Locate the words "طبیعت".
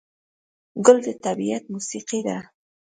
1.25-1.63